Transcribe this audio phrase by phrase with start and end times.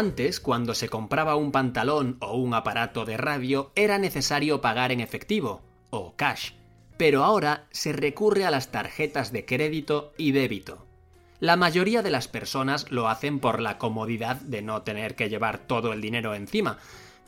[0.00, 5.00] Antes, cuando se compraba un pantalón o un aparato de radio, era necesario pagar en
[5.00, 6.52] efectivo, o cash,
[6.96, 10.86] pero ahora se recurre a las tarjetas de crédito y débito.
[11.38, 15.58] La mayoría de las personas lo hacen por la comodidad de no tener que llevar
[15.58, 16.78] todo el dinero encima,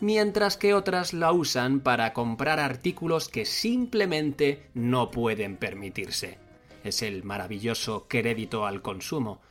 [0.00, 6.38] mientras que otras la usan para comprar artículos que simplemente no pueden permitirse.
[6.84, 9.42] Es el maravilloso crédito al consumo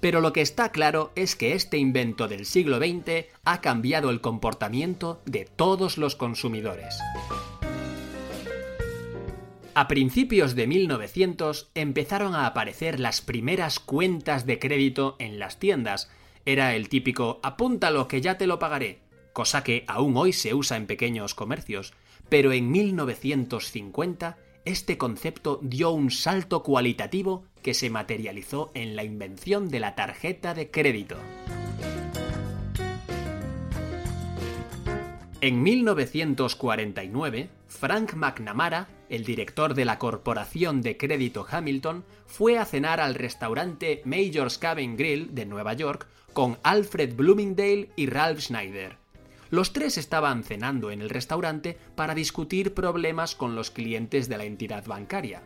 [0.00, 4.20] pero lo que está claro es que este invento del siglo XX ha cambiado el
[4.20, 6.98] comportamiento de todos los consumidores.
[9.74, 16.10] A principios de 1900 empezaron a aparecer las primeras cuentas de crédito en las tiendas.
[16.44, 19.02] Era el típico apúntalo que ya te lo pagaré,
[19.32, 21.94] cosa que aún hoy se usa en pequeños comercios,
[22.28, 29.68] pero en 1950 este concepto dio un salto cualitativo que se materializó en la invención
[29.68, 31.16] de la tarjeta de crédito.
[35.40, 43.00] En 1949, Frank McNamara, el director de la Corporación de Crédito Hamilton, fue a cenar
[43.00, 48.96] al restaurante Major's Cabin Grill de Nueva York con Alfred Bloomingdale y Ralph Schneider.
[49.50, 54.44] Los tres estaban cenando en el restaurante para discutir problemas con los clientes de la
[54.44, 55.42] entidad bancaria.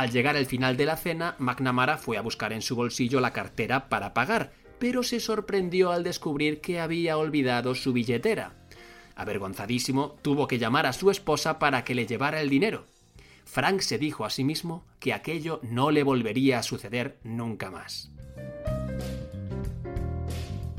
[0.00, 3.34] Al llegar al final de la cena, McNamara fue a buscar en su bolsillo la
[3.34, 8.54] cartera para pagar, pero se sorprendió al descubrir que había olvidado su billetera.
[9.14, 12.86] Avergonzadísimo, tuvo que llamar a su esposa para que le llevara el dinero.
[13.44, 18.10] Frank se dijo a sí mismo que aquello no le volvería a suceder nunca más.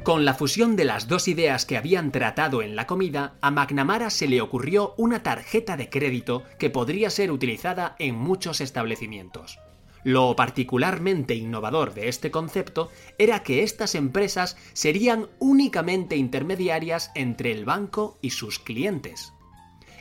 [0.04, 4.10] Con la fusión de las dos ideas que habían tratado en la comida, a McNamara
[4.10, 9.60] se le ocurrió una tarjeta de crédito que podría ser utilizada en muchos establecimientos.
[10.04, 12.90] Lo particularmente innovador de este concepto
[13.20, 19.34] era que estas empresas serían únicamente intermediarias entre el banco y sus clientes.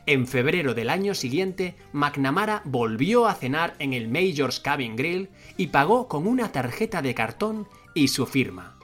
[0.06, 5.28] En febrero del año siguiente, McNamara volvió a cenar en el Major's Cabin Grill
[5.58, 8.79] y pagó con una tarjeta de cartón y su firma.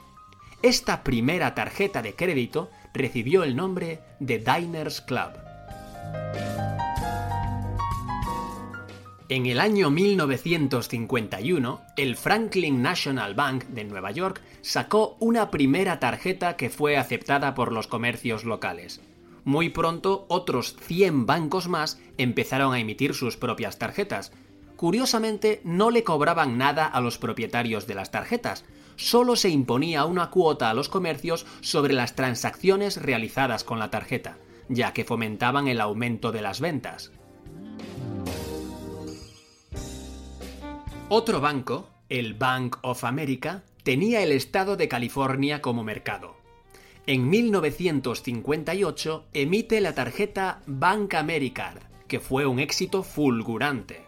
[0.66, 5.30] Esta primera tarjeta de crédito recibió el nombre de Diners Club.
[9.28, 16.56] En el año 1951, el Franklin National Bank de Nueva York sacó una primera tarjeta
[16.56, 19.00] que fue aceptada por los comercios locales.
[19.44, 24.32] Muy pronto, otros 100 bancos más empezaron a emitir sus propias tarjetas.
[24.76, 28.64] Curiosamente, no le cobraban nada a los propietarios de las tarjetas,
[28.96, 34.38] solo se imponía una cuota a los comercios sobre las transacciones realizadas con la tarjeta,
[34.68, 37.10] ya que fomentaban el aumento de las ventas.
[41.08, 46.36] Otro banco, el Bank of America, tenía el estado de California como mercado.
[47.06, 54.04] En 1958 emite la tarjeta Bank Americard, que fue un éxito fulgurante.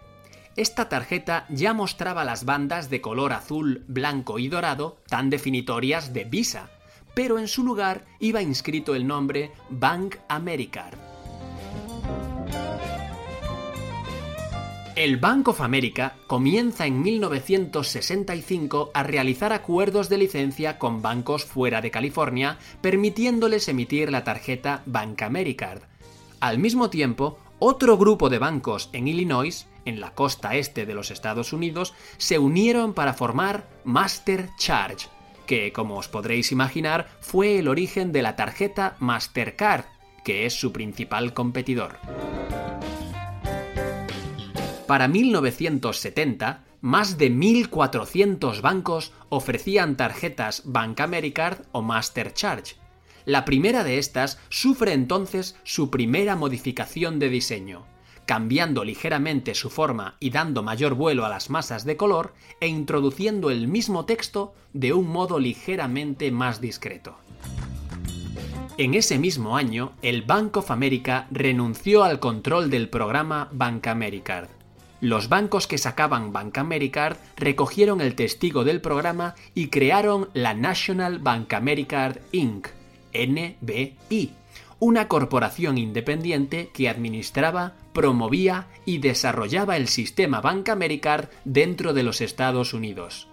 [0.59, 6.25] Esta tarjeta ya mostraba las bandas de color azul, blanco y dorado tan definitorias de
[6.25, 6.69] Visa,
[7.15, 10.91] pero en su lugar iba inscrito el nombre Bank America.
[14.97, 21.81] El Bank of America comienza en 1965 a realizar acuerdos de licencia con bancos fuera
[21.81, 25.83] de California, permitiéndoles emitir la tarjeta Bank Americard.
[26.41, 31.11] Al mismo tiempo, otro grupo de bancos en Illinois en la costa este de los
[31.11, 35.09] Estados Unidos, se unieron para formar Master Charge,
[35.47, 39.87] que, como os podréis imaginar, fue el origen de la tarjeta Mastercard,
[40.25, 41.99] que es su principal competidor.
[44.87, 52.77] Para 1970, más de 1.400 bancos ofrecían tarjetas Bank Americard o Master Charge.
[53.25, 57.87] La primera de estas sufre entonces su primera modificación de diseño
[58.29, 63.49] cambiando ligeramente su forma y dando mayor vuelo a las masas de color e introduciendo
[63.49, 67.17] el mismo texto de un modo ligeramente más discreto.
[68.77, 74.51] En ese mismo año, el Bank of America renunció al control del programa Bank Americard.
[75.01, 81.19] Los bancos que sacaban Bank Americard recogieron el testigo del programa y crearon la National
[81.19, 82.69] Bank Americard Inc.,
[83.15, 84.33] NBI,
[84.81, 92.21] una corporación independiente que administraba, promovía y desarrollaba el sistema Bank Americard dentro de los
[92.21, 93.29] Estados Unidos.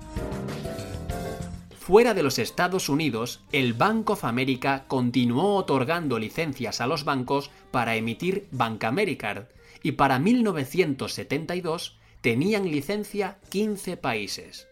[1.80, 7.52] Fuera de los Estados Unidos, el Bank of America continuó otorgando licencias a los bancos
[7.70, 9.46] para emitir Bank Americard
[9.84, 14.68] y para 1972 tenían licencia 15 países.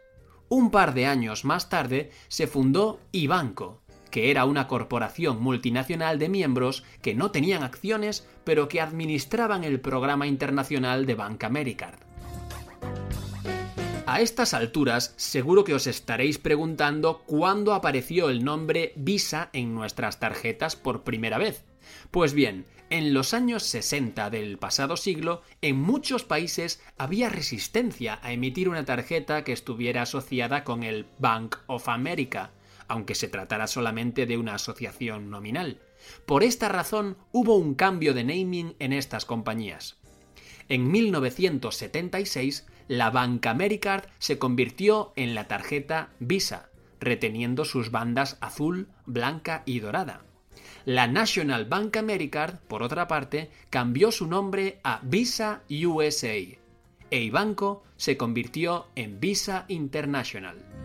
[0.49, 3.82] Un par de años más tarde se fundó iBanco,
[4.13, 9.79] que era una corporación multinacional de miembros que no tenían acciones pero que administraban el
[9.79, 11.97] programa internacional de Bank Americard.
[14.05, 20.19] A estas alturas, seguro que os estaréis preguntando cuándo apareció el nombre Visa en nuestras
[20.19, 21.65] tarjetas por primera vez.
[22.11, 28.31] Pues bien, en los años 60 del pasado siglo, en muchos países había resistencia a
[28.31, 32.51] emitir una tarjeta que estuviera asociada con el Bank of America,
[32.87, 35.79] aunque se tratara solamente de una asociación nominal.
[36.25, 39.97] Por esta razón hubo un cambio de naming en estas compañías.
[40.69, 46.69] En 1976 la Bank Americard se convirtió en la tarjeta Visa,
[46.99, 50.25] reteniendo sus bandas azul, blanca y dorada.
[50.85, 56.35] La National Bank Americard, por otra parte, cambió su nombre a Visa USA.
[57.09, 60.82] E Banco se convirtió en Visa International.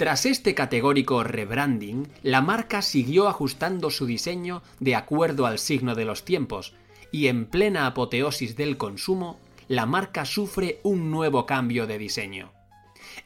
[0.00, 6.06] Tras este categórico rebranding, la marca siguió ajustando su diseño de acuerdo al signo de
[6.06, 6.72] los tiempos,
[7.12, 9.38] y en plena apoteosis del consumo,
[9.68, 12.50] la marca sufre un nuevo cambio de diseño.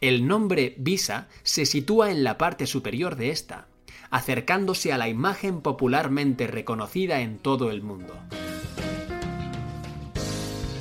[0.00, 3.68] El nombre Visa se sitúa en la parte superior de esta,
[4.10, 8.18] acercándose a la imagen popularmente reconocida en todo el mundo.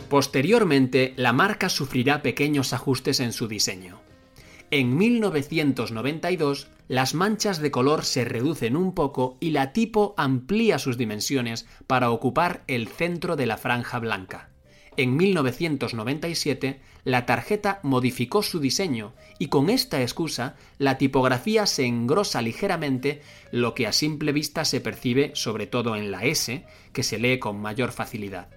[0.10, 4.02] Posteriormente, la marca sufrirá pequeños ajustes en su diseño.
[4.76, 10.98] En 1992, las manchas de color se reducen un poco y la tipo amplía sus
[10.98, 14.50] dimensiones para ocupar el centro de la franja blanca.
[14.98, 22.42] En 1997, la tarjeta modificó su diseño y con esta excusa la tipografía se engrosa
[22.42, 23.22] ligeramente,
[23.52, 27.38] lo que a simple vista se percibe sobre todo en la S, que se lee
[27.38, 28.50] con mayor facilidad.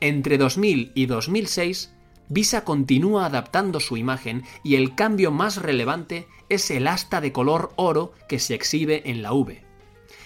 [0.00, 1.94] Entre 2000 y 2006,
[2.28, 7.72] Visa continúa adaptando su imagen y el cambio más relevante es el asta de color
[7.76, 9.64] oro que se exhibe en la V.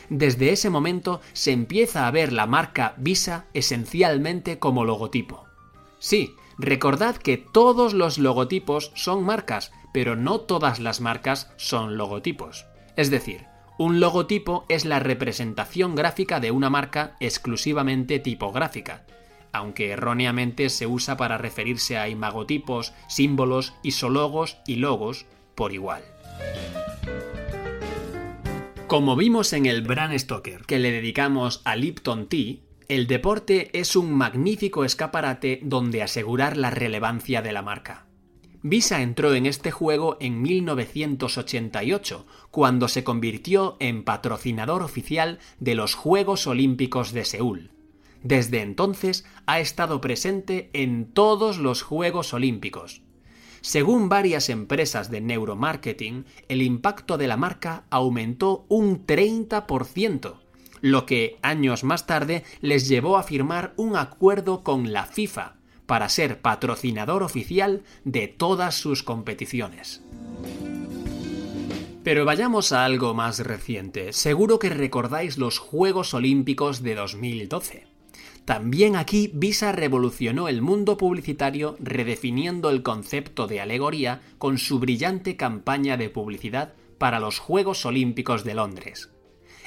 [0.09, 5.47] Desde ese momento se empieza a ver la marca Visa esencialmente como logotipo.
[5.99, 12.67] Sí, recordad que todos los logotipos son marcas, pero no todas las marcas son logotipos.
[12.97, 13.47] Es decir,
[13.79, 19.05] un logotipo es la representación gráfica de una marca exclusivamente tipográfica,
[19.53, 26.03] aunque erróneamente se usa para referirse a imagotipos, símbolos, isologos y logos por igual.
[28.87, 32.57] Como vimos en el Bran Stoker que le dedicamos a Lipton Tea,
[32.89, 38.07] el deporte es un magnífico escaparate donde asegurar la relevancia de la marca.
[38.61, 45.95] Visa entró en este juego en 1988, cuando se convirtió en patrocinador oficial de los
[45.95, 47.71] Juegos Olímpicos de Seúl.
[48.23, 53.03] Desde entonces ha estado presente en todos los Juegos Olímpicos,
[53.63, 60.35] según varias empresas de neuromarketing, el impacto de la marca aumentó un 30%,
[60.81, 65.55] lo que años más tarde les llevó a firmar un acuerdo con la FIFA
[65.87, 70.03] para ser patrocinador oficial de todas sus competiciones.
[72.03, 74.13] Pero vayamos a algo más reciente.
[74.13, 77.92] Seguro que recordáis los Juegos Olímpicos de 2012.
[78.53, 85.39] También aquí Visa revolucionó el mundo publicitario redefiniendo el concepto de alegoría con su brillante
[85.39, 89.09] campaña de publicidad para los Juegos Olímpicos de Londres.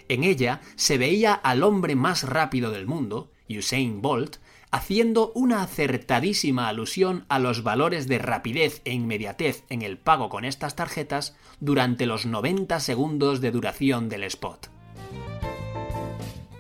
[0.08, 4.36] En ella se veía al hombre más rápido del mundo, Usain Bolt,
[4.70, 10.46] haciendo una acertadísima alusión a los valores de rapidez e inmediatez en el pago con
[10.46, 14.70] estas tarjetas durante los 90 segundos de duración del spot.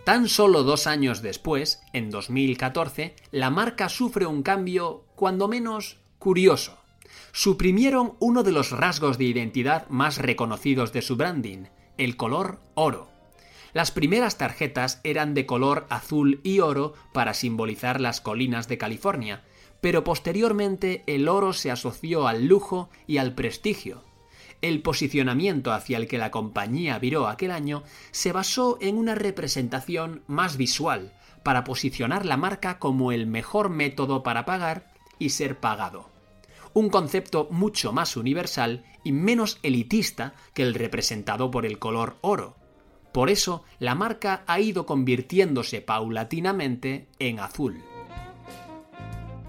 [0.06, 6.78] Tan solo dos años después, en 2014, la marca sufre un cambio, cuando menos, curioso.
[7.32, 11.66] Suprimieron uno de los rasgos de identidad más reconocidos de su branding,
[11.98, 13.10] el color oro.
[13.74, 19.44] Las primeras tarjetas eran de color azul y oro para simbolizar las colinas de California,
[19.82, 24.04] pero posteriormente el oro se asoció al lujo y al prestigio.
[24.67, 30.24] El posicionamiento hacia el que la compañía viró aquel año se basó en una representación
[30.27, 36.10] más visual, para posicionar la marca como el mejor método para pagar y ser pagado.
[36.74, 42.55] Un concepto mucho más universal y menos elitista que el representado por el color oro.
[43.13, 47.81] Por eso, la marca ha ido convirtiéndose paulatinamente en azul.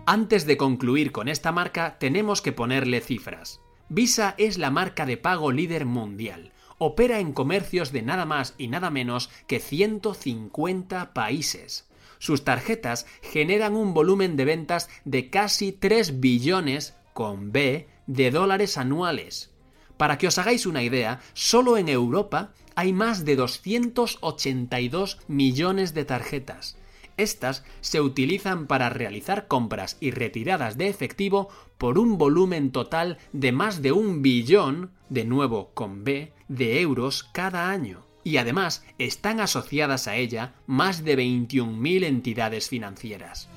[0.04, 3.60] Antes de concluir con esta marca, tenemos que ponerle cifras.
[3.88, 6.52] Visa es la marca de pago líder mundial.
[6.78, 11.86] Opera en comercios de nada más y nada menos que 150 países.
[12.18, 18.76] Sus tarjetas generan un volumen de ventas de casi 3 billones con B de dólares
[18.76, 19.52] anuales.
[19.96, 26.04] Para que os hagáis una idea, solo en Europa hay más de 282 millones de
[26.04, 26.76] tarjetas.
[27.16, 33.52] Estas se utilizan para realizar compras y retiradas de efectivo por un volumen total de
[33.52, 38.04] más de un billón, de nuevo con B, de euros cada año.
[38.22, 43.48] Y además están asociadas a ella más de 21.000 entidades financieras.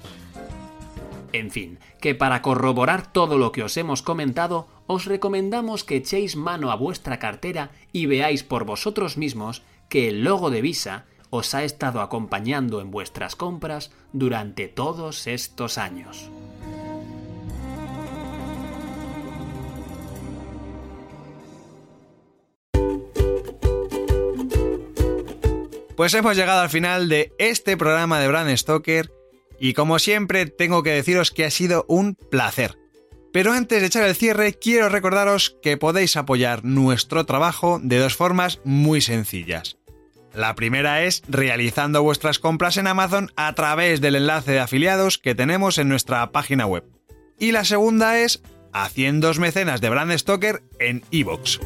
[1.32, 6.36] En fin, que para corroborar todo lo que os hemos comentado, os recomendamos que echéis
[6.36, 11.54] mano a vuestra cartera y veáis por vosotros mismos que el logo de Visa os
[11.56, 16.30] ha estado acompañando en vuestras compras durante todos estos años.
[26.00, 29.12] Pues hemos llegado al final de este programa de Brand Stoker
[29.60, 32.78] y como siempre tengo que deciros que ha sido un placer.
[33.34, 38.16] Pero antes de echar el cierre quiero recordaros que podéis apoyar nuestro trabajo de dos
[38.16, 39.79] formas muy sencillas.
[40.34, 45.36] La primera es realizando vuestras compras en Amazon a través del enlace de afiliados que
[45.36, 46.86] tenemos en nuestra página web.
[47.40, 51.60] Y la segunda es haciendo mecenas de Brand Stoker en iVoox.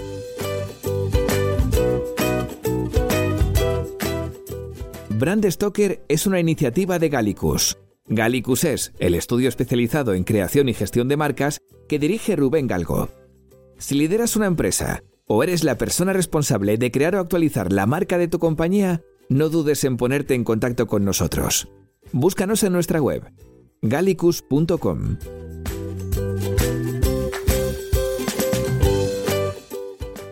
[5.09, 7.77] Brand Stoker es una iniciativa de Gallicus.
[8.07, 13.09] Gallicus es el estudio especializado en creación y gestión de marcas que dirige Rubén Galgo.
[13.77, 18.17] Si lideras una empresa o eres la persona responsable de crear o actualizar la marca
[18.17, 21.67] de tu compañía, no dudes en ponerte en contacto con nosotros.
[22.11, 23.31] Búscanos en nuestra web
[23.81, 25.17] gallicus.com.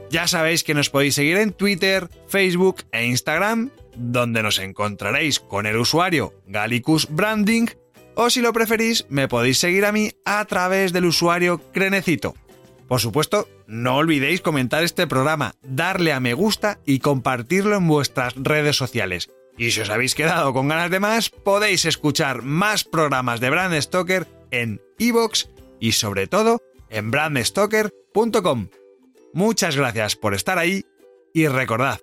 [0.09, 5.65] Ya sabéis que nos podéis seguir en Twitter, Facebook e Instagram donde nos encontraréis con
[5.65, 7.67] el usuario Gallicus Branding,
[8.15, 12.35] o si lo preferís, me podéis seguir a mí a través del usuario Crenecito.
[12.91, 18.33] Por supuesto, no olvidéis comentar este programa, darle a me gusta y compartirlo en vuestras
[18.35, 19.29] redes sociales.
[19.57, 23.81] Y si os habéis quedado con ganas de más, podéis escuchar más programas de Brand
[23.81, 25.45] Stoker en iVoox
[25.79, 28.67] y sobre todo en brandstoker.com.
[29.33, 30.83] Muchas gracias por estar ahí
[31.33, 32.01] y recordad,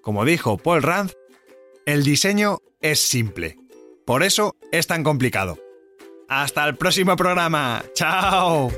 [0.00, 1.12] como dijo Paul Rand,
[1.84, 3.58] el diseño es simple.
[4.06, 5.58] Por eso es tan complicado.
[6.30, 7.84] Hasta el próximo programa.
[7.94, 8.70] ¡Chao!